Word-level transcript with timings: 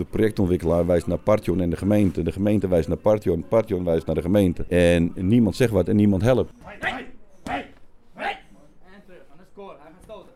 de 0.00 0.06
projectontwikkelaar 0.06 0.86
wijst 0.86 1.06
naar 1.06 1.18
Partion 1.18 1.60
en 1.60 1.70
de 1.70 1.76
gemeente. 1.76 2.22
De 2.22 2.32
gemeente 2.32 2.68
wijst 2.68 2.88
naar 2.88 2.96
Partion, 2.96 3.48
Partion 3.48 3.84
wijst 3.84 4.06
naar 4.06 4.14
de 4.14 4.22
gemeente. 4.22 4.64
En 4.68 5.12
niemand 5.14 5.56
zegt 5.56 5.72
wat 5.72 5.88
en 5.88 5.96
niemand 5.96 6.22
helpt. 6.22 6.52
Stoten. 10.02 10.32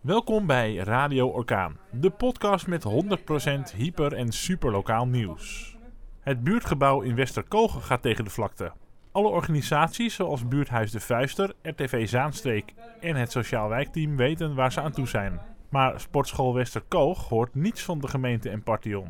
Welkom 0.00 0.46
bij 0.46 0.74
Radio 0.74 1.28
Orkaan, 1.28 1.76
de 1.90 2.10
podcast 2.10 2.66
met 2.66 2.84
100% 2.84 3.72
hyper- 3.76 4.12
en 4.12 4.32
superlokaal 4.32 5.06
nieuws. 5.06 5.76
Het 6.20 6.44
buurtgebouw 6.44 7.00
in 7.00 7.14
Westerkogen 7.14 7.82
gaat 7.82 8.02
tegen 8.02 8.24
de 8.24 8.30
vlakte. 8.30 8.72
Alle 9.12 9.28
organisaties 9.28 10.14
zoals 10.14 10.48
Buurthuis 10.48 10.90
de 10.90 11.00
Vuister, 11.00 11.52
RTV 11.62 12.08
Zaanstreek 12.08 12.72
en 13.00 13.16
het 13.16 13.30
Sociaal 13.30 13.68
Wijkteam 13.68 14.16
weten 14.16 14.54
waar 14.54 14.72
ze 14.72 14.80
aan 14.80 14.92
toe 14.92 15.08
zijn. 15.08 15.40
Maar 15.68 16.00
Sportschool 16.00 16.54
Westerkoog 16.54 17.28
hoort 17.28 17.54
niets 17.54 17.82
van 17.82 18.00
de 18.00 18.08
gemeente 18.08 18.50
en 18.50 18.62
Partion. 18.62 19.06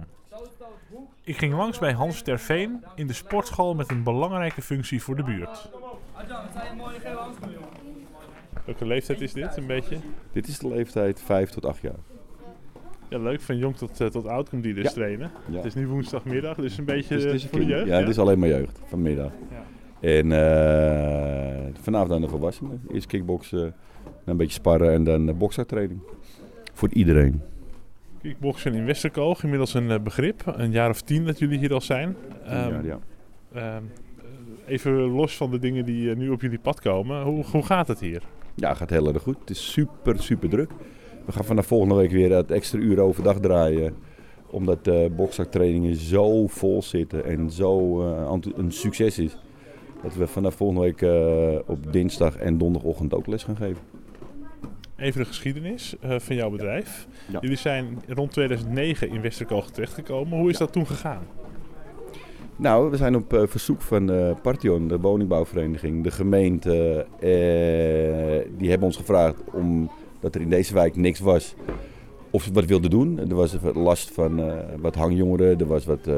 Ik 1.25 1.37
ging 1.37 1.55
langs 1.55 1.79
bij 1.79 1.93
Hans 1.93 2.23
Terveen 2.23 2.85
in 2.95 3.07
de 3.07 3.13
sportschool 3.13 3.75
met 3.75 3.91
een 3.91 4.03
belangrijke 4.03 4.63
functie 4.63 5.03
voor 5.03 5.17
de 5.17 5.23
buurt. 5.23 5.71
Welke 8.65 8.87
leeftijd 8.87 9.21
is 9.21 9.33
dit 9.33 9.57
een 9.57 9.67
beetje? 9.67 9.97
Dit 10.33 10.49
is 10.49 10.59
de 10.59 10.69
leeftijd 10.69 11.21
5 11.23 11.51
tot 11.51 11.67
8 11.67 11.81
jaar. 11.83 11.95
Ja, 13.09 13.19
leuk. 13.19 13.41
Van 13.41 13.57
jong 13.57 13.77
tot, 13.77 14.01
eh, 14.01 14.07
tot 14.07 14.27
oud 14.27 14.49
komt 14.49 14.63
die 14.63 14.75
dus 14.75 14.85
Ja. 14.85 14.91
trainen. 14.91 15.31
Ja. 15.49 15.57
Het 15.57 15.65
is 15.65 15.75
nu 15.75 15.87
woensdagmiddag, 15.89 16.57
dus 16.57 16.79
een 16.79 16.85
beetje 16.85 17.15
Dus 17.15 17.25
het 17.25 17.33
is 17.33 17.39
eh, 17.39 17.45
een 17.45 17.51
voor 17.51 17.61
de 17.61 17.67
jeugd. 17.67 17.87
Ja, 17.87 17.99
het 17.99 18.09
is 18.09 18.19
alleen 18.19 18.39
maar 18.39 18.49
jeugd 18.49 18.81
vanmiddag. 18.87 19.33
En 20.03 20.33
eh, 20.33 21.75
vanavond 21.81 22.13
aan 22.13 22.21
de 22.21 22.29
volwassenen. 22.29 22.83
Eerst 22.93 23.07
kickboksen, 23.07 23.75
dan 24.03 24.13
een 24.25 24.37
beetje 24.37 24.53
sparren 24.53 24.93
en 24.93 25.05
dan 25.05 25.29
uh, 25.29 25.35
boksertraining. 25.35 26.01
Voor 26.73 26.89
iedereen. 26.93 27.41
Kickboksen 28.23 28.75
in 28.75 28.85
Westerkoog, 28.85 29.43
inmiddels 29.43 29.75
een 29.75 29.91
eh, 29.91 30.01
begrip. 30.01 30.43
Een 30.47 30.71
jaar 30.71 30.91
of 30.91 31.01
tien 31.01 31.25
dat 31.25 31.39
jullie 31.39 31.59
hier 31.59 31.73
al 31.73 31.81
zijn. 31.81 32.17
Ehm, 32.45 32.73
ja, 32.73 32.81
ja. 32.83 32.99
ehm, 33.53 33.83
even 34.67 34.93
los 34.93 35.37
van 35.37 35.51
de 35.51 35.59
dingen 35.59 35.85
die 35.85 36.11
eh, 36.11 36.17
nu 36.17 36.29
op 36.31 36.41
jullie 36.41 36.59
pad 36.59 36.81
komen. 36.81 37.23
Hoe, 37.23 37.45
hoe 37.45 37.63
gaat 37.63 37.89
het 37.89 38.01
hier? 38.01 38.23
ja, 38.55 38.75
gaat 38.75 38.91
heel 38.91 39.13
erg 39.13 39.23
goed. 39.23 39.39
Het 39.41 39.51
is 39.51 39.73
super, 39.73 40.23
super 40.23 40.49
druk. 40.49 40.71
We 41.25 41.33
gaan 41.33 41.45
vanaf 41.45 41.67
volgende 41.67 41.95
week 41.95 42.11
weer 42.11 42.33
het 42.37 42.51
extra 42.51 42.79
uur 42.79 43.01
overdag 43.01 43.41
draaien. 43.41 43.95
Omdat 44.47 44.85
de 44.85 45.11
bokzaktrainingen 45.17 45.97
zo 45.97 46.47
vol 46.47 46.83
zitten 46.83 47.25
en 47.25 47.51
zo 47.51 48.03
eh, 48.03 48.35
een 48.57 48.73
succes 48.73 49.19
is. 49.19 49.37
Dat 50.03 50.15
we 50.15 50.27
vanaf 50.27 50.55
volgende 50.55 50.83
week 50.83 51.03
eh, 51.03 51.59
op 51.71 51.93
dinsdag 51.93 52.37
en 52.37 52.59
donderdagochtend 52.59 53.15
ook 53.15 53.27
les 53.27 53.45
gaan 53.45 53.57
geven. 53.57 53.83
Even 54.97 55.21
de 55.21 55.27
geschiedenis 55.27 55.97
eh, 56.01 56.19
van 56.19 56.37
jouw 56.37 56.51
bedrijf. 56.51 57.07
Ja. 57.33 57.39
Jullie 57.41 57.57
zijn 57.57 58.03
rond 58.09 58.31
2009 58.33 59.09
in 59.09 59.21
Westerkoog 59.21 59.71
terechtgekomen. 59.71 60.39
Hoe 60.39 60.51
is 60.51 60.59
dat 60.59 60.73
toen 60.73 60.87
gegaan? 60.87 61.23
Nou, 62.57 62.91
we 62.91 62.97
zijn 62.97 63.17
op 63.17 63.33
eh, 63.33 63.43
verzoek 63.47 63.81
van 63.81 64.11
eh 64.11 64.31
Partion, 64.43 64.89
de 64.89 64.99
woningbouwvereniging, 65.01 66.05
de 66.05 66.11
gemeente. 66.11 67.07
eh, 67.21 68.51
die 68.59 68.69
hebben 68.71 68.87
ons 68.87 68.97
gevraagd 68.97 69.43
omdat 69.53 70.35
er 70.35 70.41
in 70.41 70.51
deze 70.51 70.75
wijk 70.75 70.97
niks 70.97 71.21
was. 71.21 71.55
Of 72.31 72.43
ze 72.43 72.53
wat 72.53 72.65
wilden 72.65 72.91
doen. 72.91 73.19
Er 73.19 73.35
was 73.35 73.57
last 73.75 74.11
van 74.11 74.41
eh, 74.41 74.57
wat 74.81 74.95
hangjongeren. 74.95 75.59
Er 75.59 75.67
was 75.67 75.85
wat 75.85 76.07
eh, 76.07 76.15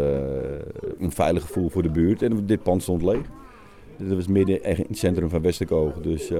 onveilig 1.00 1.42
gevoel 1.42 1.68
voor 1.68 1.82
de 1.82 1.90
buurt. 1.90 2.22
En 2.22 2.46
dit 2.46 2.62
pand 2.62 2.82
stond 2.82 3.02
leeg. 3.02 3.26
Dat 3.96 4.16
was 4.16 4.26
midden 4.26 4.62
in 4.62 4.84
het 4.88 4.98
centrum 4.98 5.28
van 5.28 5.42
Westerkoog. 5.42 6.00
Dus 6.00 6.30
eh, 6.30 6.38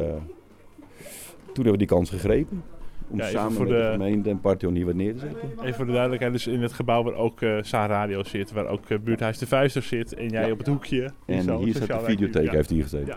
toen 1.45 1.65
hebben 1.65 1.73
we 1.73 1.79
die 1.79 1.87
kans 1.87 2.11
gegrepen. 2.11 2.63
Om 3.09 3.19
Ja, 3.19 3.27
samen 3.29 3.53
voor 3.53 3.67
met 3.67 3.75
de... 3.77 3.83
de- 3.83 3.91
gemeente 3.93 4.31
en 4.31 4.41
Partion 4.41 4.75
hier 4.75 4.85
wat 4.87 4.95
neer 4.95 5.13
te 5.13 5.19
zetten. 5.19 5.49
Even 5.63 5.75
voor 5.75 5.87
de 5.87 5.93
duidelijkheid, 5.93 6.33
dus 6.33 6.47
in 6.47 6.63
het 6.63 6.73
gebouw 6.73 7.03
waar 7.03 7.15
ook 7.15 7.41
eh 7.43 7.57
Saar 7.63 7.89
Radio 7.89 8.23
zit, 8.23 8.53
waar 8.53 8.67
ook 8.67 8.91
eh, 8.91 8.99
Buurthuis 8.99 9.39
de 9.39 9.47
Vuister 9.47 9.83
zit 9.83 10.15
en 10.15 10.29
jij 10.29 10.47
Ja. 10.47 10.53
op 10.53 10.59
het 10.59 10.67
hoekje. 10.67 11.11
En 11.27 11.43
zo, 11.43 11.59
hier 11.59 11.69
staat 11.75 11.83
sociaal 11.83 12.01
de 12.01 12.07
videotheek, 12.07 12.45
Ja. 12.45 12.53
heeft 12.53 12.71
hier 12.71 12.83
gezeten. 12.83 13.17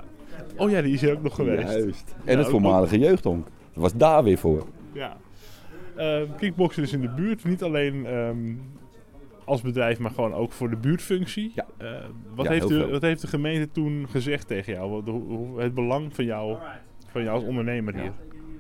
Oh 0.57 0.69
ja, 0.69 0.81
die 0.81 0.94
is 0.94 1.01
hier 1.01 1.13
ook 1.13 1.23
nog 1.23 1.35
geweest. 1.35 1.72
Juist. 1.72 2.16
En 2.25 2.38
het 2.38 2.45
ook- 2.45 2.51
voormalige 2.51 3.00
jeugdhonk. 3.00 3.45
Dat 3.73 3.84
was 3.84 3.94
daar 3.95 4.23
weer 4.23 4.38
voor. 4.38 4.66
Ja. 4.94 5.17
Kickboksen 6.38 6.84
is 6.84 6.94
in 6.94 7.01
de 7.01 7.09
buurt, 7.09 7.44
niet 7.45 7.63
alleen 7.63 8.06
ehm, 8.06 8.38
als 9.47 9.62
bedrijf, 9.62 10.00
maar 10.00 10.12
gewoon 10.12 10.34
ook 10.34 10.52
voor 10.52 10.69
de 10.69 10.75
buurtfunctie. 10.75 11.52
Ja. 11.56 11.66
Eh, 11.78 11.88
wat, 12.35 12.46
Ja, 12.46 12.52
heeft 12.52 12.68
de, 12.68 12.88
wat 12.88 13.02
heeft 13.02 13.22
de 13.22 13.28
gemeente 13.28 13.72
toen 13.72 14.06
gezegd 14.09 14.47
tegen 14.47 14.74
jou? 14.74 14.91
Wat- 14.91 15.08
hoe- 15.08 15.62
het 15.62 15.74
belang 15.74 16.16
van 16.16 16.25
jou, 16.25 16.58
van 17.08 17.24
jou 17.24 17.35
als 17.35 17.44
ondernemer 17.47 17.94
hier? 17.94 18.12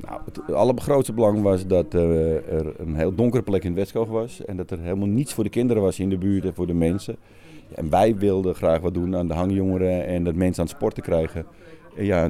Nou, 0.01 0.21
het 0.25 0.53
allergrootste 0.53 1.13
belang 1.13 1.41
was 1.41 1.67
dat 1.67 1.93
eh, 1.93 2.35
er 2.53 2.79
een 2.79 2.95
heel 2.95 3.15
donkere 3.15 3.43
plek 3.43 3.63
in 3.63 3.73
Westkoog 3.73 4.07
was. 4.07 4.45
En 4.45 4.57
dat 4.57 4.71
er 4.71 4.79
helemaal 4.79 5.07
niets 5.07 5.33
voor 5.33 5.43
de 5.43 5.49
kinderen 5.49 5.83
was 5.83 5.99
in 5.99 6.09
de 6.09 6.17
buurt 6.17 6.45
en 6.45 6.53
voor 6.53 6.67
de 6.67 6.73
mensen. 6.73 7.15
En 7.75 7.89
wij 7.89 8.15
wilden 8.17 8.55
graag 8.55 8.81
wat 8.81 8.93
doen 8.93 9.15
aan 9.15 9.27
de 9.27 9.33
hangjongeren 9.33 10.05
en 10.05 10.23
dat 10.23 10.35
mensen 10.35 10.61
aan 10.61 10.67
het 10.67 10.75
sporten 10.77 11.03
krijgen. 11.03 11.45
En 11.95 12.05
ja, 12.05 12.23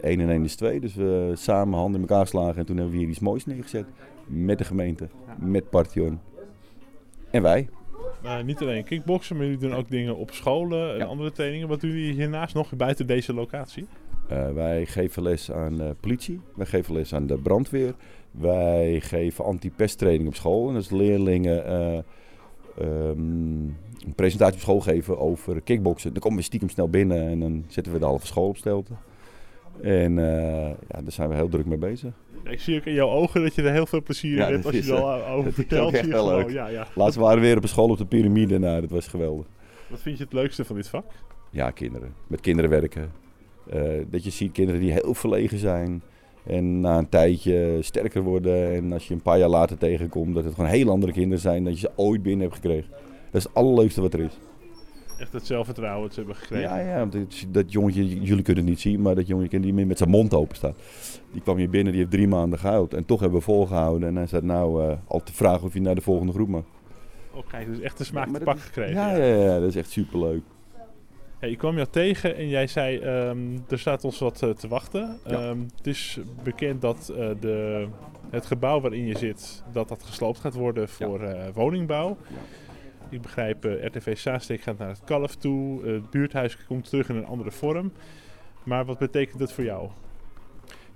1 0.00 0.20
en 0.20 0.28
1 0.30 0.44
is 0.44 0.56
2. 0.56 0.80
Dus 0.80 0.94
we 0.94 1.32
samen 1.34 1.78
handen 1.78 2.00
in 2.02 2.08
elkaar 2.08 2.26
slagen. 2.26 2.56
En 2.56 2.66
toen 2.66 2.76
hebben 2.76 2.94
we 2.94 3.00
hier 3.00 3.08
iets 3.08 3.18
moois 3.20 3.46
neergezet. 3.46 3.86
Met 4.26 4.58
de 4.58 4.64
gemeente, 4.64 5.08
met 5.38 5.70
Partion. 5.70 6.20
En 7.30 7.42
wij. 7.42 7.68
Eh, 8.26 8.42
niet 8.44 8.60
alleen 8.60 8.84
kickboksen, 8.84 9.36
maar 9.36 9.44
jullie 9.44 9.60
doen 9.60 9.74
ook 9.74 9.90
dingen 9.90 10.16
op 10.16 10.30
scholen 10.30 10.92
en 10.92 10.98
Ja. 10.98 11.04
andere 11.04 11.32
trainingen. 11.32 11.68
Wat 11.68 11.80
doen 11.80 11.90
jullie 11.90 12.12
hiernaast 12.12 12.54
nog 12.54 12.76
buiten 12.76 13.06
deze 13.06 13.34
locatie? 13.34 13.86
Eh, 14.28 14.52
wij 14.52 14.86
geven 14.86 15.22
les 15.22 15.52
aan 15.52 15.96
politie, 16.00 16.40
wij 16.54 16.66
geven 16.66 16.94
les 16.94 17.14
aan 17.14 17.26
de 17.26 17.38
brandweer, 17.38 17.94
wij 18.30 19.00
geven 19.00 19.44
anti-pesttraining 19.44 20.28
op 20.28 20.34
school. 20.34 20.68
En 20.68 20.74
dat 20.74 20.82
is 20.82 20.90
leerlingen 20.90 21.64
eh, 21.66 21.98
ehm, 22.78 23.18
een 24.06 24.14
presentatie 24.14 24.54
op 24.54 24.60
school 24.60 24.80
geven 24.80 25.18
over 25.18 25.60
kickboksen. 25.60 26.12
Dan 26.12 26.22
komen 26.22 26.38
we 26.38 26.44
stiekem 26.44 26.68
snel 26.68 26.88
binnen 26.88 27.28
en 27.28 27.40
dan 27.40 27.64
zetten 27.68 27.92
we 27.92 27.98
de 27.98 28.04
halve 28.04 28.26
school 28.26 28.48
op 28.48 28.56
stelte. 28.56 28.92
En 29.82 30.18
eh, 30.18 30.68
ja, 30.68 31.02
daar 31.02 31.12
zijn 31.12 31.28
we 31.28 31.34
heel 31.34 31.48
druk 31.48 31.66
mee 31.66 31.78
bezig. 31.78 32.12
Ik 32.44 32.60
zie 32.60 32.78
ook 32.78 32.84
in 32.84 32.92
jouw 32.92 33.08
ogen 33.08 33.42
dat 33.42 33.54
je 33.54 33.62
er 33.62 33.72
heel 33.72 33.86
veel 33.86 34.02
plezier 34.02 34.32
in 34.32 34.52
hebt 34.52 34.66
als 34.66 34.74
je 34.74 34.92
er 34.92 35.00
al 35.00 35.22
eh, 35.22 35.32
over 35.32 35.52
vertelt. 35.62 35.94
echt 35.94 36.08
wel 36.08 36.28
leuk. 36.28 36.50
Ja, 36.50 36.66
ja. 36.66 36.86
Laatst 36.94 37.18
waren 37.18 37.40
we 37.40 37.46
weer 37.46 37.56
op 37.56 37.62
een 37.62 37.68
school 37.68 37.88
op 37.88 37.98
de 37.98 38.06
piramide. 38.06 38.58
Nou, 38.58 38.80
dat 38.80 38.90
was 38.90 39.06
geweldig. 39.06 39.46
Wat 39.88 40.00
vind 40.00 40.18
je 40.18 40.24
het 40.24 40.32
leukste 40.32 40.64
van 40.64 40.76
dit 40.76 40.88
vak? 40.88 41.04
Ja, 41.50 41.70
kinderen. 41.70 42.14
Met 42.26 42.40
kinderen 42.40 42.70
werken. 42.70 43.12
Eh, 43.70 43.82
dat 44.10 44.24
je 44.24 44.30
ziet 44.30 44.52
kinderen 44.52 44.80
die 44.80 44.92
heel 44.92 45.14
verlegen 45.14 45.58
zijn. 45.58 46.02
En 46.46 46.80
na 46.80 46.98
een 46.98 47.08
tijdje 47.08 47.78
sterker 47.80 48.22
worden. 48.22 48.74
En 48.74 48.92
als 48.92 49.08
je 49.08 49.14
een 49.14 49.22
paar 49.22 49.38
jaar 49.38 49.48
later 49.48 49.78
tegenkomt, 49.78 50.34
dat 50.34 50.44
het 50.44 50.54
gewoon 50.54 50.70
heel 50.70 50.90
andere 50.90 51.12
kinderen 51.12 51.38
zijn 51.38 51.64
dan 51.64 51.72
je 51.72 51.78
ze 51.78 51.90
ooit 51.96 52.22
binnen 52.22 52.40
hebt 52.40 52.54
gekregen. 52.54 52.90
Dat 53.30 53.40
is 53.40 53.42
het 53.42 53.54
allerleukste 53.54 54.00
wat 54.00 54.14
er 54.14 54.20
is. 54.20 54.38
Echt 55.18 55.32
het 55.32 55.46
zelfvertrouwen 55.46 56.02
dat 56.02 56.12
ze 56.14 56.18
hebben 56.20 56.36
gekregen. 56.38 56.68
Ja, 56.68 56.78
ja. 56.78 56.98
want 56.98 57.12
Dat, 57.12 57.44
dat 57.48 57.72
jongetje, 57.72 58.06
jullie 58.20 58.42
kunnen 58.42 58.62
het 58.62 58.72
niet 58.72 58.80
zien, 58.80 59.02
maar 59.02 59.14
dat 59.14 59.26
jongetje 59.26 59.60
die 59.60 59.72
met 59.72 59.98
zijn 59.98 60.10
mond 60.10 60.34
open 60.34 60.56
staat. 60.56 60.76
Die 61.32 61.42
kwam 61.42 61.56
hier 61.56 61.70
binnen, 61.70 61.92
die 61.92 62.00
heeft 62.00 62.12
drie 62.14 62.28
maanden 62.28 62.58
gehuild. 62.58 62.94
En 62.94 63.04
toch 63.04 63.20
hebben 63.20 63.38
we 63.38 63.44
volgehouden. 63.44 64.08
En 64.08 64.16
hij 64.16 64.26
staat 64.26 64.42
nou 64.42 64.82
eh, 64.90 64.96
al 65.06 65.22
te 65.22 65.32
vragen 65.32 65.66
of 65.66 65.72
hij 65.72 65.82
naar 65.82 65.94
de 65.94 66.00
volgende 66.00 66.32
groep 66.32 66.48
mag. 66.48 66.62
Oh, 67.32 67.46
kijk, 67.48 67.66
dus 67.66 67.80
echt 67.80 67.98
de 67.98 68.04
smaak 68.04 68.26
Ja, 68.26 68.32
te 68.32 68.38
pakken 68.44 68.62
is- 68.62 68.68
gekregen. 68.68 68.94
Ja, 68.94 69.16
ja. 69.16 69.24
ja, 69.44 69.58
dat 69.60 69.68
is 69.68 69.76
echt 69.76 69.90
superleuk. 69.90 70.42
Hey, 71.38 71.50
ik 71.50 71.58
kwam 71.58 71.74
jou 71.76 71.86
tegen 71.90 72.36
en 72.36 72.48
jij 72.48 72.66
zei, 72.66 72.98
ehm, 72.98 73.38
er 73.68 73.78
staat 73.78 74.04
ons 74.04 74.18
wat 74.18 74.42
eh, 74.42 74.50
te 74.50 74.68
wachten. 74.68 75.18
Ja. 75.26 75.32
Ehm, 75.48 75.58
het 75.76 75.86
is 75.86 76.18
bekend 76.42 76.80
dat 76.80 77.12
eh, 77.18 77.28
de, 77.40 77.86
het 78.30 78.46
gebouw 78.46 78.80
waarin 78.80 79.06
je 79.06 79.18
zit, 79.18 79.62
dat 79.72 79.88
dat 79.88 80.02
gesloopt 80.02 80.38
gaat 80.38 80.54
worden 80.54 80.88
voor 80.88 81.20
woningbouw. 81.54 82.08
Ja. 82.08 82.36
Ik 83.10 83.22
begrijp, 83.22 83.64
eh, 83.64 83.84
RTV 83.84 84.16
Saastek 84.18 84.60
gaat 84.60 84.78
naar 84.78 84.88
het 84.88 85.00
Kalf 85.04 85.34
toe. 85.36 85.82
eh, 85.84 85.92
het 85.92 86.10
buurthuis 86.10 86.58
komt 86.66 86.88
terug 86.88 87.08
in 87.08 87.16
een 87.16 87.26
andere 87.26 87.50
vorm. 87.50 87.92
Maar 88.62 88.84
wat 88.84 88.98
betekent 88.98 89.38
dat 89.38 89.52
voor 89.52 89.64
jou? 89.64 89.88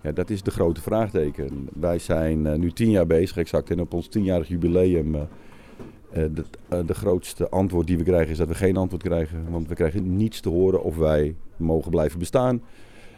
Ja, 0.01 0.13
dat 0.13 0.31
is 0.31 0.43
de 0.43 0.51
grote 0.51 0.81
vraagteken. 0.81 1.69
Wij 1.75 1.99
zijn 1.99 2.47
eh, 2.47 2.59
nu 2.59 2.73
tien 2.73 2.91
jaar 2.91 3.07
bezig, 3.07 3.37
exact. 3.37 3.71
En 3.71 3.81
op 3.81 3.93
ons 3.95 4.09
tienjarig 4.09 4.49
jubileum. 4.49 5.15
eh, 5.15 5.27
de, 6.11 6.45
de 6.87 6.95
grootste 6.95 7.49
antwoord 7.49 7.87
die 7.87 7.99
we 7.99 8.05
krijgen 8.05 8.31
is 8.31 8.39
dat 8.39 8.49
we 8.49 8.55
geen 8.55 8.77
antwoord 8.77 9.03
krijgen. 9.03 9.51
Want 9.51 9.69
we 9.69 9.75
krijgen 9.75 10.17
niets 10.17 10.41
te 10.41 10.49
horen 10.49 10.83
of 10.83 10.97
wij 10.97 11.35
mogen 11.57 11.91
blijven 11.91 12.19
bestaan. 12.19 12.63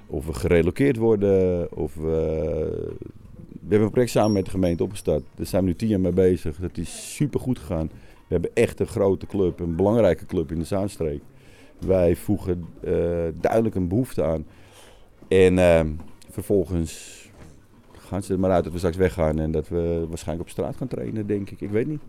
Of 0.06 0.26
we 0.26 0.32
gerelokeerd 0.32 0.96
worden. 0.96 1.72
Of 1.76 1.94
we... 1.94 2.08
we 3.50 3.68
hebben 3.68 3.82
een 3.86 3.90
project 3.90 4.10
samen 4.10 4.32
met 4.32 4.44
de 4.44 4.50
gemeente 4.50 4.82
opgestart. 4.82 5.22
Daar 5.34 5.46
zijn 5.46 5.62
we 5.62 5.68
nu 5.68 5.74
tien 5.76 5.88
jaar 5.88 6.00
mee 6.00 6.12
bezig. 6.12 6.56
Dat 6.56 6.76
is 6.78 7.14
super 7.14 7.40
goed 7.40 7.58
gegaan. 7.58 7.90
We 8.32 8.38
hebben 8.40 8.62
echt 8.64 8.80
een 8.80 8.86
grote 8.86 9.26
club, 9.26 9.60
een 9.60 9.76
belangrijke 9.76 10.26
club 10.26 10.50
in 10.52 10.58
de 10.58 10.64
Zaanstreek. 10.64 11.22
Wij 11.78 12.16
voegen 12.16 12.66
eh, 12.80 12.92
duidelijk 13.34 13.74
een 13.74 13.88
behoefte 13.88 14.22
aan. 14.24 14.46
En 15.28 15.58
ehm, 15.58 15.90
vervolgens 16.30 17.20
gaan 17.92 18.22
ze 18.22 18.32
er 18.32 18.38
maar 18.38 18.50
uit 18.50 18.64
dat 18.64 18.72
we 18.72 18.78
straks 18.78 18.96
weggaan 18.96 19.38
en 19.38 19.50
dat 19.50 19.68
we 19.68 20.04
waarschijnlijk 20.08 20.48
op 20.48 20.54
straat 20.54 20.76
gaan 20.76 20.88
trainen, 20.88 21.26
denk 21.26 21.50
ik. 21.50 21.60
Ik 21.60 21.70
weet 21.70 21.86
niet. 21.86 22.00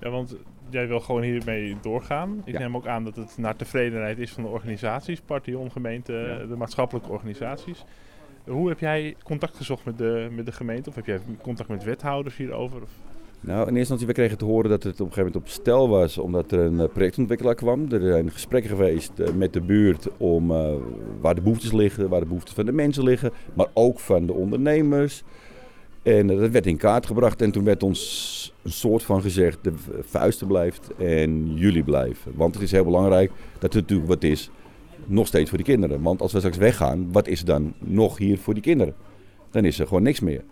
Ja, 0.00 0.10
want 0.10 0.36
jij 0.70 0.88
wil 0.88 1.00
gewoon 1.00 1.22
hiermee 1.22 1.76
doorgaan. 1.82 2.42
Ik 2.44 2.52
Ja. 2.52 2.58
neem 2.58 2.76
ook 2.76 2.86
aan 2.86 3.04
dat 3.04 3.16
het 3.16 3.34
naar 3.38 3.56
tevredenheid 3.56 4.18
is 4.18 4.32
van 4.32 4.42
de 4.42 4.48
organisaties, 4.48 5.20
Partion, 5.20 5.70
gemeente, 5.70 6.12
Ja. 6.12 6.46
de 6.46 6.56
maatschappelijke 6.56 7.10
organisaties. 7.10 7.84
Hoe 8.46 8.68
heb 8.68 8.78
jij 8.80 9.16
contact 9.24 9.56
gezocht 9.56 9.84
met 9.84 9.98
de, 9.98 10.28
met 10.30 10.46
de 10.46 10.52
gemeente? 10.52 10.88
Of 10.88 10.94
heb 10.94 11.06
jij 11.06 11.20
contact 11.42 11.68
met 11.68 11.84
wethouders 11.84 12.36
hierover? 12.36 12.82
Of? 12.82 12.90
Nou, 13.42 13.58
in 13.58 13.64
eerste 13.64 13.78
instantie 13.78 14.06
we 14.06 14.12
kregen 14.12 14.38
te 14.38 14.44
horen 14.44 14.70
dat 14.70 14.82
het 14.82 15.00
op 15.00 15.06
een 15.06 15.12
gegeven 15.12 15.32
moment 15.32 15.44
op 15.44 15.48
stel 15.48 15.88
was, 15.88 16.18
omdat 16.18 16.52
er 16.52 16.58
een 16.58 16.80
eh, 16.80 16.88
projectontwikkelaar 16.92 17.54
kwam. 17.54 17.92
Er 17.92 18.00
zijn 18.00 18.30
gesprekken 18.30 18.70
geweest 18.70 19.18
eh, 19.18 19.32
met 19.32 19.52
de 19.52 19.60
buurt 19.60 20.08
om 20.16 20.50
uh, 20.50 20.72
waar 21.20 21.34
de 21.34 21.40
behoeftes 21.40 21.72
liggen, 21.72 22.08
waar 22.08 22.20
de 22.20 22.26
behoeftes 22.26 22.54
van 22.54 22.66
de 22.66 22.72
mensen 22.72 23.04
liggen, 23.04 23.32
maar 23.54 23.66
ook 23.74 24.00
van 24.00 24.26
de 24.26 24.32
ondernemers. 24.32 25.22
En 26.02 26.26
dat 26.26 26.50
werd 26.50 26.66
in 26.66 26.76
kaart 26.76 27.06
gebracht 27.06 27.42
en 27.42 27.50
toen 27.50 27.64
werd 27.64 27.82
ons 27.82 28.54
een 28.62 28.72
soort 28.72 29.02
van 29.02 29.22
gezegd, 29.22 29.58
de 29.62 29.72
vuisten 30.00 30.46
blijft 30.46 30.90
en 30.98 31.54
jullie 31.54 31.84
blijven. 31.84 32.32
Want 32.34 32.54
het 32.54 32.62
is 32.62 32.72
heel 32.72 32.84
belangrijk 32.84 33.30
dat 33.52 33.72
het 33.72 33.82
natuurlijk 33.82 34.08
wat 34.08 34.22
is, 34.22 34.50
nog 35.06 35.26
steeds 35.26 35.48
voor 35.48 35.58
die 35.58 35.66
kinderen. 35.66 36.02
Want 36.02 36.20
als 36.20 36.32
we 36.32 36.38
straks 36.38 36.56
weggaan, 36.56 37.12
wat 37.12 37.26
is 37.26 37.40
er 37.40 37.46
dan 37.46 37.74
nog 37.78 38.18
hier 38.18 38.38
voor 38.38 38.54
die 38.54 38.62
kinderen? 38.62 38.94
Dan 39.50 39.64
is 39.64 39.78
er 39.78 39.86
gewoon 39.86 40.02
niks 40.02 40.20
meer. 40.20 40.42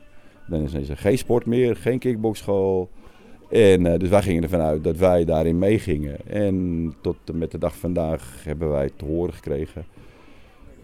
Dan 0.49 0.63
is 0.63 0.89
er 0.89 0.97
geen 0.97 1.19
sport 1.19 1.47
meer, 1.47 1.77
geen 1.77 1.99
kickboxschool. 1.99 2.91
En 3.51 3.85
uh, 3.85 3.99
dus 3.99 4.09
wij 4.09 4.23
gingen 4.23 4.43
ervan 4.43 4.61
uit 4.61 4.85
dat 4.85 4.97
wij 4.97 5.25
daarin 5.25 5.59
meegingen. 5.59 6.17
En 6.27 6.95
tot 7.01 7.17
met 7.33 7.51
de 7.51 7.59
dag 7.59 7.77
vandaag 7.77 8.45
hebben 8.45 8.69
wij 8.71 8.91
te 8.97 9.05
horen 9.05 9.35
gekregen 9.35 9.85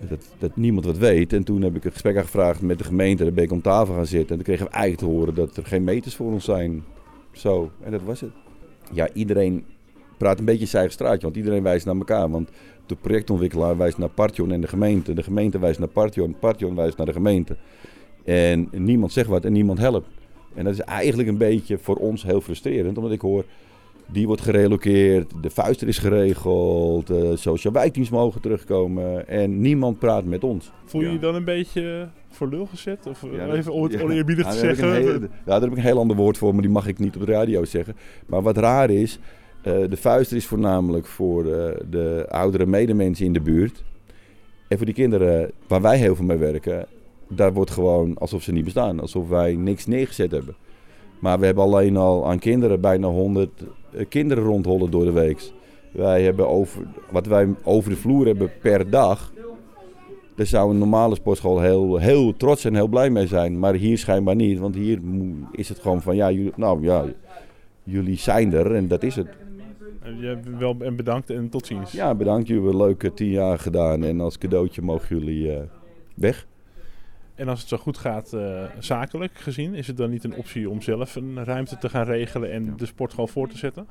dat, 0.08 0.34
dat 0.38 0.56
niemand 0.56 0.86
wat 0.86 0.98
weet. 0.98 1.32
En 1.32 1.44
toen 1.44 1.62
heb 1.62 1.76
ik 1.76 1.84
een 1.84 1.92
gesprek 1.92 2.16
aangevraagd 2.16 2.62
met 2.62 2.78
de 2.78 2.84
gemeente. 2.84 3.24
Daar 3.24 3.32
ben 3.32 3.44
ik 3.44 3.52
om 3.52 3.62
tafel 3.62 3.94
gaan 3.94 4.06
zitten. 4.06 4.28
En 4.28 4.34
toen 4.34 4.44
kregen 4.44 4.66
we 4.66 4.72
eigenlijk 4.72 5.02
te 5.02 5.16
horen 5.16 5.34
dat 5.34 5.56
er 5.56 5.66
geen 5.66 5.84
meters 5.84 6.14
voor 6.14 6.32
ons 6.32 6.44
zijn. 6.44 6.84
Zo, 7.32 7.70
en 7.82 7.90
dat 7.90 8.02
was 8.02 8.20
het. 8.20 8.32
Ja, 8.92 9.08
iedereen 9.12 9.64
praat 10.16 10.38
een 10.38 10.44
beetje 10.44 10.60
in 10.60 10.68
zijn 10.68 10.90
straatje. 10.90 11.20
Want 11.20 11.36
iedereen 11.36 11.62
wijst 11.62 11.86
naar 11.86 11.96
elkaar. 11.96 12.30
Want 12.30 12.50
de 12.86 12.96
projectontwikkelaar 12.96 13.76
wijst 13.76 13.98
naar 13.98 14.08
Partion 14.08 14.52
en 14.52 14.60
de 14.60 14.68
gemeente. 14.68 15.12
De 15.12 15.22
gemeente 15.22 15.58
wijst 15.58 15.78
naar 15.78 15.88
Partion. 15.88 16.36
Partion 16.38 16.74
wijst 16.74 16.96
naar 16.96 17.06
de 17.06 17.12
gemeente. 17.12 17.56
En 18.24 18.68
niemand 18.72 19.12
zegt 19.12 19.28
wat 19.28 19.44
en 19.44 19.52
niemand 19.52 19.78
helpt. 19.78 20.08
En 20.54 20.64
dat 20.64 20.72
is 20.72 20.80
eigenlijk 20.80 21.28
een 21.28 21.38
beetje 21.38 21.78
voor 21.78 21.96
ons 21.96 22.22
heel 22.22 22.40
frustrerend. 22.40 22.96
Omdat 22.96 23.12
ik 23.12 23.20
hoor, 23.20 23.44
die 24.06 24.26
wordt 24.26 24.42
gerelokeerd, 24.42 25.32
de 25.42 25.50
vuister 25.50 25.88
is 25.88 25.98
geregeld, 25.98 27.06
de 27.06 27.28
eh, 27.28 27.36
social 27.36 27.72
wijkteams 27.72 28.10
mogen 28.10 28.40
terugkomen. 28.40 29.28
En 29.28 29.60
niemand 29.60 29.98
praat 29.98 30.24
met 30.24 30.44
ons. 30.44 30.70
Voel 30.84 31.00
je 31.00 31.10
je 31.10 31.18
dan 31.18 31.34
een 31.34 31.44
beetje 31.44 32.08
voor 32.28 32.48
lul 32.48 32.66
gezet? 32.66 33.06
Of 33.06 33.24
ja, 33.32 33.52
even 33.52 33.72
om 33.72 33.82
het 33.82 34.02
oneerbiedig 34.02 34.46
te 34.46 34.58
zeggen? 34.58 34.88
ja, 35.10 35.28
daar 35.44 35.60
heb 35.60 35.70
ik 35.70 35.76
een 35.76 35.82
heel 35.82 35.98
ander 35.98 36.16
woord 36.16 36.38
voor, 36.38 36.52
maar 36.52 36.62
die 36.62 36.70
mag 36.70 36.86
ik 36.86 36.98
niet 36.98 37.16
op 37.16 37.26
de 37.26 37.32
radio 37.32 37.64
zeggen. 37.64 37.96
Maar 38.26 38.42
wat 38.42 38.56
raar 38.56 38.90
is, 38.90 39.18
uh, 39.66 39.72
de 39.88 39.96
vuister 39.96 40.36
is 40.36 40.46
voornamelijk 40.46 41.06
voor 41.06 41.44
uh, 41.44 41.68
de 41.90 42.26
oudere 42.28 42.66
medemensen 42.66 43.26
in 43.26 43.32
de 43.32 43.40
buurt. 43.40 43.82
En 44.68 44.76
voor 44.76 44.86
die 44.86 44.94
kinderen 44.94 45.50
waar 45.66 45.82
wij 45.82 45.98
heel 45.98 46.16
veel 46.16 46.24
mee 46.24 46.36
werken, 46.36 46.86
daar 47.28 47.52
wordt 47.52 47.70
gewoon 47.70 48.18
alsof 48.18 48.42
ze 48.42 48.52
niet 48.52 48.64
bestaan. 48.64 49.00
Alsof 49.00 49.28
wij 49.28 49.56
niks 49.56 49.86
neergezet 49.86 50.30
hebben. 50.30 50.54
Maar 51.18 51.38
we 51.38 51.46
hebben 51.46 51.64
alleen 51.64 51.96
al 51.96 52.26
aan 52.26 52.38
kinderen 52.38 52.80
bijna 52.80 53.06
100 53.06 53.50
eh, 53.92 54.04
kinderen 54.08 54.44
rondhollen 54.44 54.90
door 54.90 55.04
de 55.04 55.12
week. 55.12 55.52
Wij 55.92 56.22
hebben 56.22 56.48
over, 56.48 56.86
wat 57.10 57.26
wij 57.26 57.54
over 57.62 57.90
de 57.90 57.96
vloer 57.96 58.26
hebben 58.26 58.50
per 58.60 58.90
dag. 58.90 59.32
Daar 60.34 60.46
zou 60.46 60.70
een 60.70 60.78
normale 60.78 61.14
sportschool 61.14 61.60
heel, 61.60 61.96
heel 61.96 62.36
trots 62.36 62.64
en 62.64 62.74
heel 62.74 62.88
blij 62.88 63.10
mee 63.10 63.26
zijn. 63.26 63.58
Maar 63.58 63.74
hier 63.74 63.98
schijnbaar 63.98 64.34
niet. 64.34 64.58
Want 64.58 64.74
hier 64.74 64.98
is 65.52 65.68
het 65.68 65.78
gewoon 65.78 66.02
van 66.02 66.16
ja, 66.16 66.30
jullie, 66.30 66.52
nou 66.56 66.82
ja, 66.82 67.04
jullie 67.82 68.16
zijn 68.16 68.52
er 68.52 68.74
en 68.74 68.88
dat 68.88 69.02
is 69.02 69.16
het. 69.16 69.28
Je 70.20 70.38
wel 70.58 70.76
en 70.78 70.96
bedankt 70.96 71.30
en 71.30 71.48
tot 71.48 71.66
ziens. 71.66 71.92
Ja, 71.92 72.14
bedankt. 72.14 72.46
Jullie 72.46 72.62
hebben 72.62 72.82
leuke 72.86 73.14
tien 73.14 73.30
jaar 73.30 73.58
gedaan. 73.58 74.04
En 74.04 74.20
als 74.20 74.38
cadeautje 74.38 74.82
mogen 74.82 75.18
jullie 75.18 75.46
uh, 75.46 75.56
weg. 76.14 76.46
En 77.34 77.48
als 77.48 77.60
het 77.60 77.68
zo 77.68 77.76
goed 77.76 77.98
gaat, 77.98 78.32
uh, 78.32 78.64
zakelijk 78.78 79.32
gezien, 79.34 79.74
is 79.74 79.86
het 79.86 79.96
dan 79.96 80.10
niet 80.10 80.24
een 80.24 80.36
optie 80.36 80.70
om 80.70 80.82
zelf 80.82 81.16
een 81.16 81.44
ruimte 81.44 81.78
te 81.78 81.88
gaan 81.88 82.04
regelen 82.04 82.52
en 82.52 82.76
de 82.76 82.86
sportschool 82.86 83.26
voor 83.26 83.48
te 83.48 83.58
zetten? 83.58 83.86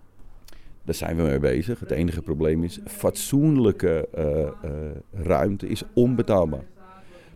Daar 0.83 0.95
zijn 0.95 1.15
we 1.15 1.21
mee 1.21 1.39
bezig. 1.39 1.79
Het 1.79 1.91
enige 1.91 2.21
probleem 2.21 2.63
is, 2.63 2.79
fatsoenlijke 2.85 4.07
uh, 4.17 4.25
uh, 4.25 4.47
ruimte 5.11 5.67
is 5.67 5.83
onbetaalbaar. 5.93 6.65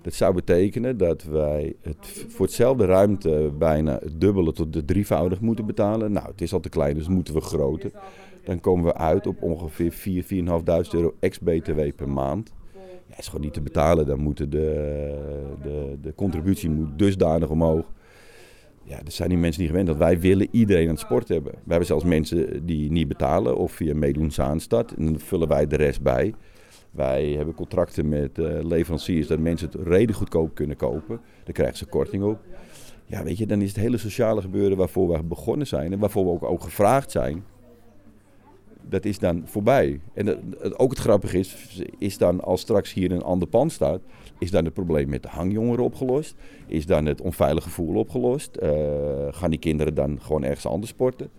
Dat 0.02 0.14
zou 0.14 0.34
betekenen 0.34 0.98
dat 0.98 1.24
wij 1.24 1.76
het 1.82 2.26
voor 2.28 2.46
hetzelfde 2.46 2.86
ruimte 2.86 3.52
bijna 3.58 4.00
het 4.02 4.22
dubbele 4.22 4.52
tot 4.52 4.74
de 4.74 4.86
drievoudig 4.86 5.40
moeten 5.40 5.66
betalen. 5.66 6.12
Nou, 6.12 6.28
het 6.28 6.42
is 6.42 6.54
al 6.54 6.60
te 6.60 6.70
klein, 6.70 6.96
dus 6.96 7.08
moeten 7.08 7.34
we 7.34 7.42
groter. 7.42 7.92
Dan 8.44 8.60
komen 8.60 8.86
we 8.86 8.94
uit 8.94 9.28
op 9.28 9.42
ongeveer 9.42 9.94
4.000, 9.94 10.28
4.500 10.28 10.90
euro 10.92 11.16
ex-BTW 11.20 11.82
per 11.96 12.10
maand 12.10 12.52
ja, 13.10 13.18
is 13.18 13.26
gewoon 13.26 13.42
niet 13.42 13.54
te 13.54 13.62
betalen. 13.62 14.06
Dan 14.06 14.20
moeten 14.20 14.50
de, 14.50 15.16
de, 15.62 15.98
de 16.02 16.14
contributie 16.16 16.70
moet 16.70 17.00
dusdanig 17.00 17.50
omhoog. 17.50 17.92
Ja, 18.84 18.98
dat 19.04 19.14
zijn 19.14 19.30
die 19.30 19.38
mensen 19.38 19.62
niet 19.62 19.70
gewend. 19.70 19.88
Dat 19.88 19.98
wij 19.98 20.20
willen 20.20 20.48
iedereen 20.52 20.84
aan 20.84 20.94
het 20.94 21.00
sport 21.00 21.28
hebben. 21.28 21.52
We 21.52 21.70
hebben 21.70 21.88
zelfs 21.88 22.04
mensen 22.04 22.66
die 22.66 22.92
niet 22.92 23.08
betalen 23.08 23.58
of 23.58 23.72
via 23.72 23.96
meedoen 23.96 24.32
Zaanstad. 24.32 24.92
En 24.92 25.06
dan 25.06 25.20
vullen 25.20 25.48
wij 25.48 25.68
de 25.68 25.76
rest 25.76 26.02
bij. 26.02 26.34
Wij 26.92 27.30
hebben 27.30 27.54
contracten 27.54 28.10
met 28.10 28.38
uh, 28.38 28.64
leveranciers 28.64 29.28
dat 29.28 29.40
mensen 29.40 29.70
het 29.72 29.88
reden 29.88 30.16
goedkoop 30.16 30.56
kunnen 30.56 30.78
kopen. 30.78 31.20
Daar 31.44 31.54
krijgen 31.54 31.78
ze 31.78 31.86
korting 31.86 32.24
op. 32.24 32.40
Ja, 33.06 33.24
weet 33.24 33.38
je, 33.38 33.46
dan 33.46 33.62
is 33.62 33.68
het 33.68 33.78
hele 33.78 33.98
sociale 33.98 34.42
gebeuren 34.42 34.78
waarvoor 34.78 35.08
we 35.08 35.24
begonnen 35.24 35.68
zijn 35.68 35.94
en 35.94 36.00
waarvoor 36.00 36.24
we 36.26 36.32
ook, 36.32 36.44
ook 36.44 36.62
gevraagd 36.62 37.12
zijn 37.12 37.44
dat 38.90 39.06
is 39.06 39.20
dan 39.20 39.42
voorbij. 39.46 40.00
En 40.14 40.40
ook 40.78 40.90
het 40.90 41.00
grappige 41.00 41.40
is, 41.40 41.82
is 41.98 42.18
dan 42.18 42.44
als 42.44 42.62
straks 42.62 42.94
hier 42.94 43.12
een 43.12 43.24
ander 43.24 43.48
pand 43.48 43.72
staat, 43.72 44.02
is 44.40 44.52
dan 44.52 44.66
het 44.66 44.74
probleem 44.74 45.10
met 45.10 45.24
de 45.24 45.30
hangjongeren 45.30 45.84
opgelost? 45.84 46.36
Is 46.68 46.86
dan 46.86 47.06
het 47.06 47.22
onveilige 47.22 47.68
gevoel 47.68 47.96
opgelost? 47.96 48.58
Uh, 48.64 48.70
gaan 49.30 49.50
die 49.50 49.60
kinderen 49.60 49.94
dan 49.94 50.22
gewoon 50.22 50.44
ergens 50.44 50.66
anders 50.66 50.92
sporten? 50.92 51.30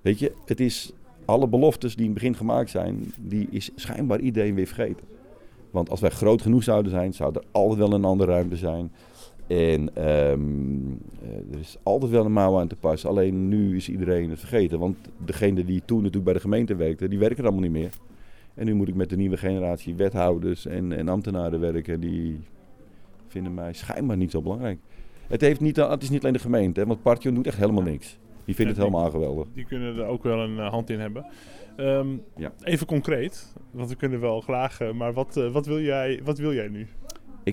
Weet 0.00 0.18
je, 0.18 0.32
het 0.44 0.60
is 0.60 0.92
alle 1.24 1.48
beloftes 1.48 1.96
die 1.96 2.04
in 2.04 2.10
het 2.10 2.20
begin 2.20 2.36
gemaakt 2.36 2.70
zijn, 2.70 3.12
die 3.18 3.46
is 3.50 3.70
schijnbaar 3.74 4.20
iedereen 4.20 4.54
weer 4.54 4.66
vergeten. 4.66 5.06
Want 5.70 5.90
als 5.90 6.00
wij 6.00 6.10
groot 6.10 6.42
genoeg 6.42 6.62
zouden 6.62 6.92
zijn, 6.92 7.14
zou 7.14 7.34
er 7.34 7.42
altijd 7.50 7.78
wel 7.78 7.92
een 7.92 8.04
andere 8.04 8.32
ruimte 8.32 8.56
zijn. 8.56 8.92
En 9.48 10.08
um, 10.08 11.00
er 11.52 11.58
is 11.60 11.76
altijd 11.82 12.10
wel 12.10 12.24
een 12.24 12.32
mouw 12.32 12.58
aan 12.58 12.68
te 12.68 12.76
passen. 12.76 13.08
Alleen 13.08 13.48
nu 13.48 13.76
is 13.76 13.88
iedereen 13.88 14.30
het 14.30 14.38
vergeten. 14.38 14.78
Want 14.78 14.96
degene 15.24 15.64
die 15.64 15.82
toen 15.84 15.98
natuurlijk 15.98 16.24
bij 16.24 16.34
de 16.34 16.40
gemeente 16.40 16.76
werkte, 16.76 17.08
die 17.08 17.18
werken 17.18 17.44
allemaal 17.44 17.62
niet 17.62 17.70
meer. 17.70 17.90
En 18.54 18.66
nu 18.66 18.74
moet 18.74 18.88
ik 18.88 18.94
met 18.94 19.10
de 19.10 19.16
nieuwe 19.16 19.36
generatie 19.36 19.94
wethouders 19.94 20.66
en, 20.66 20.92
en 20.92 21.08
ambtenaren 21.08 21.60
werken. 21.60 22.00
Die 22.00 22.40
vinden 23.28 23.54
mij 23.54 23.72
schijnbaar 23.72 24.16
niet 24.16 24.30
zo 24.30 24.42
belangrijk. 24.42 24.78
Het, 25.26 25.40
heeft 25.40 25.60
niet, 25.60 25.76
het 25.76 26.02
is 26.02 26.10
niet 26.10 26.20
alleen 26.20 26.32
de 26.32 26.38
gemeente, 26.38 26.86
want 26.86 27.02
Partio 27.02 27.32
doet 27.32 27.46
echt 27.46 27.58
helemaal 27.58 27.82
niks. 27.82 28.18
Die 28.44 28.54
vindt 28.54 28.70
het 28.70 28.80
helemaal 28.80 29.10
geweldig. 29.10 29.46
Die 29.52 29.64
kunnen 29.64 29.96
er 29.96 30.04
ook 30.04 30.22
wel 30.22 30.38
een 30.38 30.56
uh, 30.56 30.70
hand 30.70 30.90
in 30.90 31.00
hebben. 31.00 31.26
Um, 31.76 32.22
ja. 32.36 32.52
Even 32.62 32.86
concreet, 32.86 33.54
want 33.70 33.88
we 33.88 33.96
kunnen 33.96 34.20
wel 34.20 34.40
graag, 34.40 34.80
uh, 34.80 34.92
maar 34.92 35.12
wat, 35.12 35.48
wat, 35.52 35.66
wil 35.66 35.80
jij, 35.80 36.20
wat 36.24 36.38
wil 36.38 36.54
jij 36.54 36.68
nu? 36.68 36.86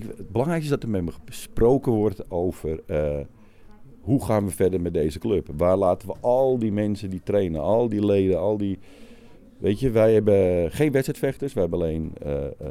Het 0.02 0.30
belangrijkste 0.30 0.72
is 0.72 0.80
dat 0.80 0.82
er 0.82 0.88
met 0.88 1.04
me 1.04 1.10
besproken 1.24 1.92
wordt 1.92 2.30
over 2.30 2.80
uh, 2.86 3.18
hoe 4.00 4.24
gaan 4.24 4.44
we 4.44 4.50
verder 4.50 4.80
met 4.80 4.94
deze 4.94 5.18
club. 5.18 5.48
Waar 5.56 5.76
laten 5.76 6.08
we 6.08 6.14
al 6.20 6.58
die 6.58 6.72
mensen 6.72 7.10
die 7.10 7.20
trainen, 7.24 7.60
al 7.60 7.88
die 7.88 8.04
leden, 8.04 8.38
al 8.38 8.56
die... 8.56 8.78
Weet 9.58 9.80
je, 9.80 9.90
wij 9.90 10.12
hebben 10.12 10.70
geen 10.72 10.92
wedstrijdvechters. 10.92 11.52
We 11.52 11.60
hebben 11.60 11.78
alleen 11.78 12.12
uh, 12.26 12.32
uh, 12.32 12.68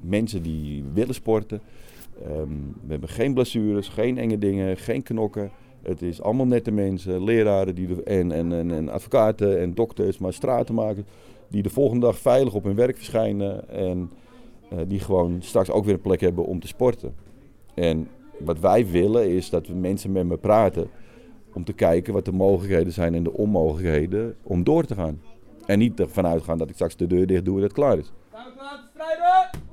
mensen 0.00 0.42
die 0.42 0.84
willen 0.92 1.14
sporten. 1.14 1.60
Um, 2.26 2.74
we 2.84 2.90
hebben 2.90 3.08
geen 3.08 3.34
blessures, 3.34 3.88
geen 3.88 4.18
enge 4.18 4.38
dingen, 4.38 4.76
geen 4.76 5.02
knokken. 5.02 5.50
Het 5.82 6.02
is 6.02 6.22
allemaal 6.22 6.46
nette 6.46 6.70
mensen, 6.70 7.24
leraren 7.24 7.74
die 7.74 8.02
en, 8.02 8.32
en, 8.32 8.52
en, 8.52 8.70
en 8.70 8.88
advocaten 8.88 9.60
en 9.60 9.74
dokters, 9.74 10.18
maar 10.18 10.32
stratenmakers... 10.32 11.06
die 11.48 11.62
de 11.62 11.70
volgende 11.70 12.06
dag 12.06 12.18
veilig 12.18 12.54
op 12.54 12.64
hun 12.64 12.76
werk 12.76 12.96
verschijnen 12.96 13.68
en... 13.68 14.10
Uh, 14.72 14.78
die 14.86 15.00
gewoon 15.00 15.36
straks 15.42 15.70
ook 15.70 15.84
weer 15.84 15.94
een 15.94 16.00
plek 16.00 16.20
hebben 16.20 16.44
om 16.44 16.60
te 16.60 16.66
sporten. 16.66 17.14
En 17.74 18.08
wat 18.38 18.58
wij 18.58 18.86
willen 18.86 19.30
is 19.30 19.50
dat 19.50 19.66
we 19.66 19.74
mensen 19.74 20.12
met 20.12 20.26
me 20.26 20.36
praten 20.36 20.90
om 21.54 21.64
te 21.64 21.72
kijken 21.72 22.12
wat 22.12 22.24
de 22.24 22.32
mogelijkheden 22.32 22.92
zijn 22.92 23.14
en 23.14 23.22
de 23.22 23.32
onmogelijkheden 23.32 24.36
om 24.42 24.64
door 24.64 24.84
te 24.84 24.94
gaan. 24.94 25.20
En 25.66 25.78
niet 25.78 26.00
ervan 26.00 26.26
uitgaan 26.26 26.58
dat 26.58 26.68
ik 26.68 26.74
straks 26.74 26.96
de 26.96 27.06
deur 27.06 27.26
dicht 27.26 27.44
doe 27.44 27.54
en 27.54 27.60
dat 27.60 27.70
het 27.70 27.78
klaar 27.78 27.98
is. 27.98 28.12
Zijn 28.30 28.44
we 28.44 28.52
klaar 28.58 28.80
strijden? 28.94 29.65